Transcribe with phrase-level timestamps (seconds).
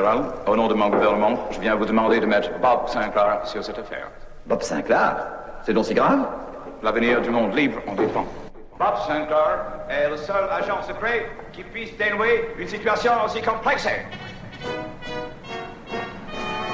[0.00, 3.62] général, au nom de mon gouvernement, je viens vous demander de mettre Bob Sinclair sur
[3.62, 4.08] cette affaire.
[4.46, 5.16] Bob Sinclair?
[5.62, 6.26] C'est donc si grave?
[6.82, 8.24] L'avenir du monde libre en dépend.
[8.78, 9.58] Bob Sinclair
[9.90, 13.86] est le seul agent secret qui puisse dénouer une situation aussi complexe.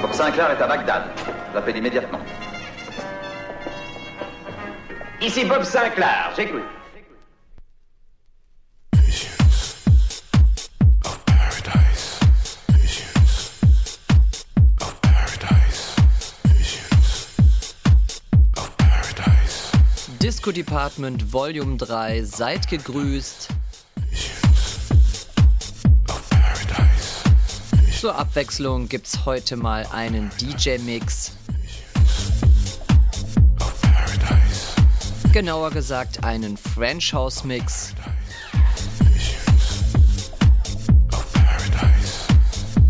[0.01, 1.03] Bob Sinclair est à Bagdad.
[1.53, 2.19] L'appelle immédiatement.
[5.19, 6.76] Ici Bob Sinclair, j'écoute.
[20.57, 23.49] Department Volume 3, seid gegrüßt.
[28.01, 31.33] Zur Abwechslung gibt's heute mal einen DJ-Mix.
[35.31, 37.93] Genauer gesagt einen French House Mix.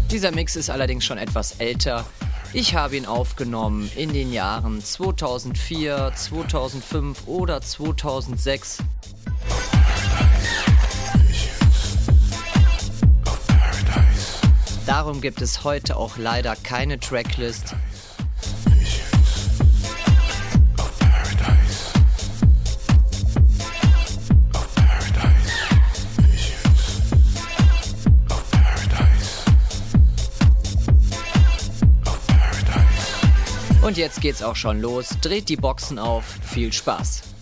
[0.09, 2.05] Dieser Mix ist allerdings schon etwas älter.
[2.53, 8.79] Ich habe ihn aufgenommen in den Jahren 2004, 2005 oder 2006.
[13.25, 14.37] Of paradise.
[14.85, 17.75] Darum gibt es heute auch leider keine Tracklist.
[33.87, 35.11] Und jetzt geht's auch schon los.
[35.21, 36.25] Dreht die Boxen auf.
[36.43, 37.36] Viel Spaß.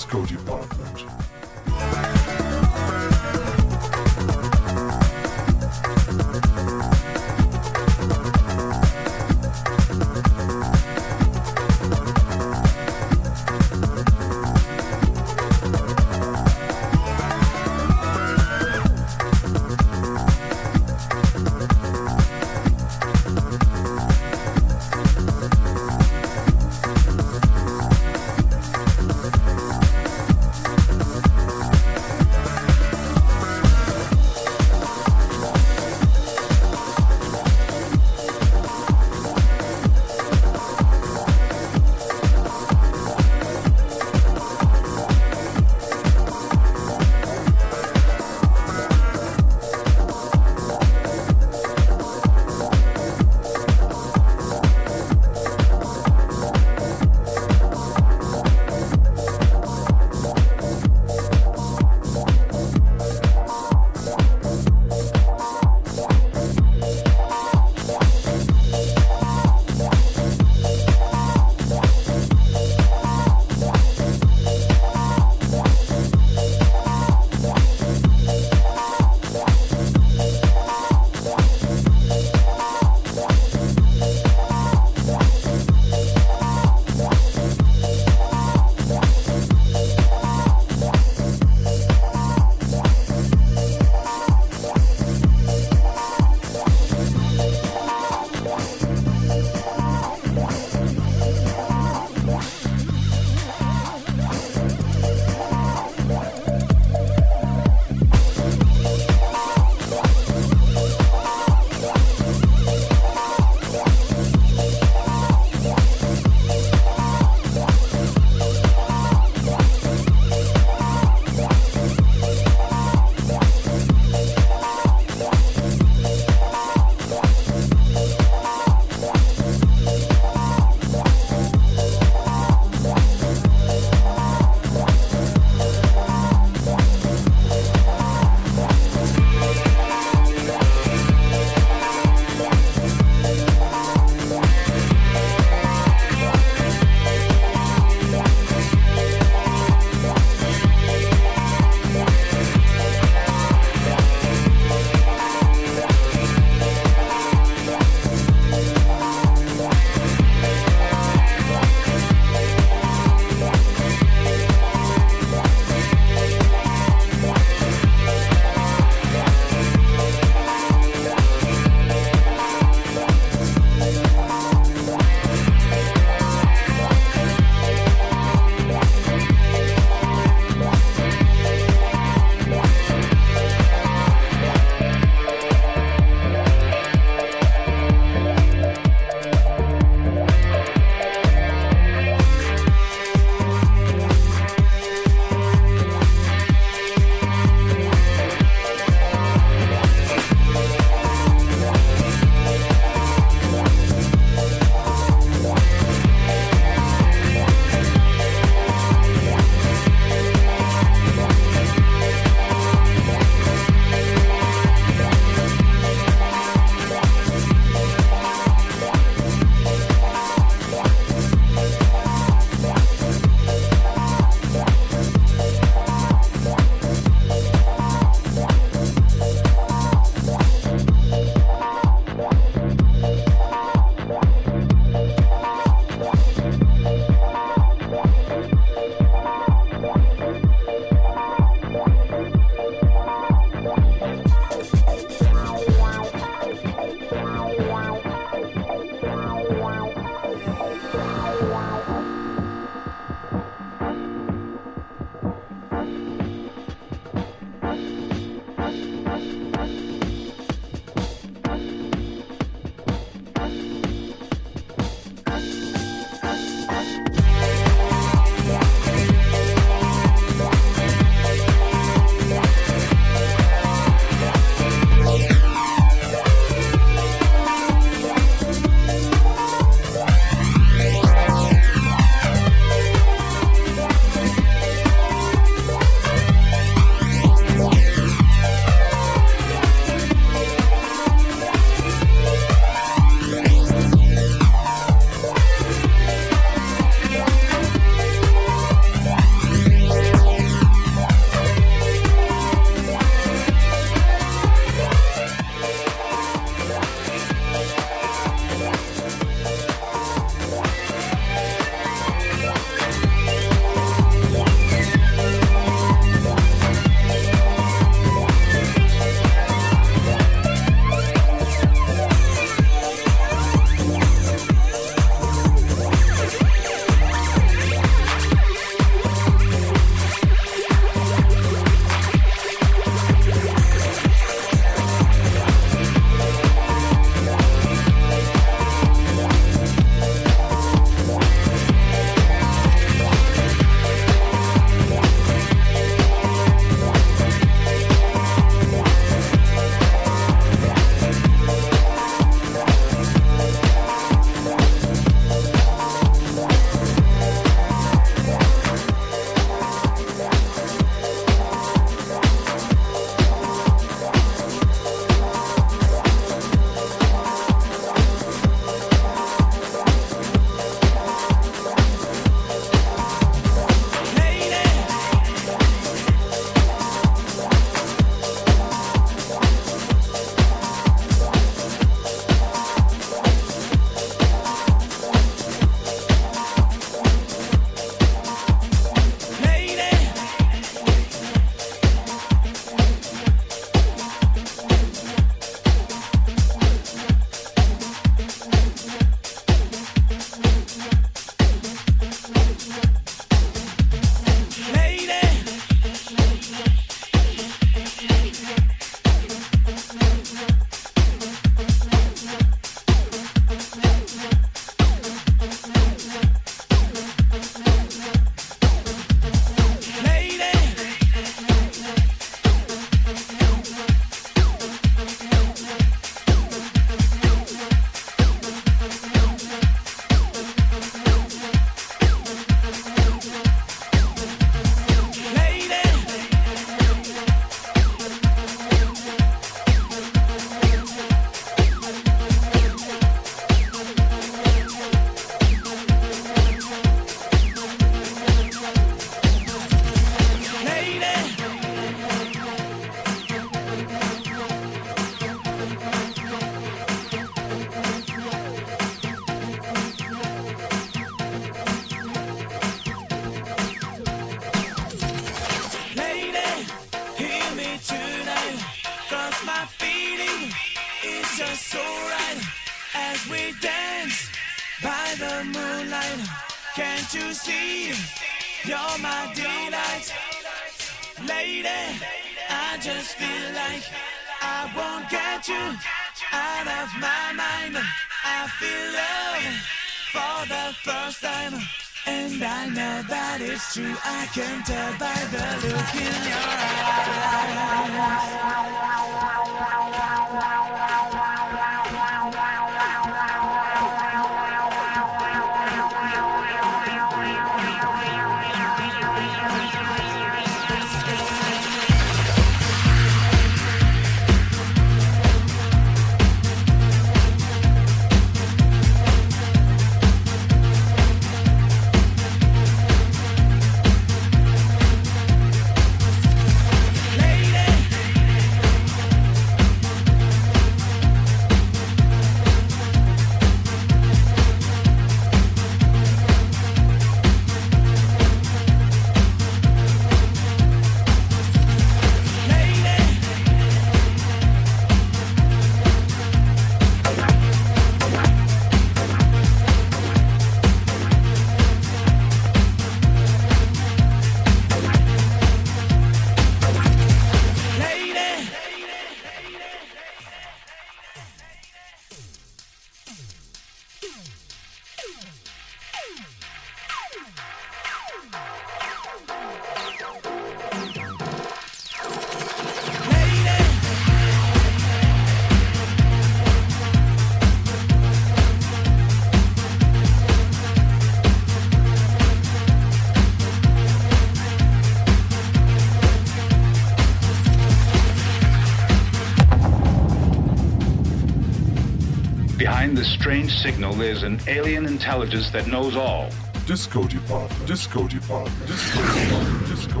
[593.01, 596.29] this strange signal, there's an alien intelligence that knows all.
[596.67, 597.65] Disco department.
[597.65, 598.67] Disco department.
[598.67, 600.00] Disco Depot, Disco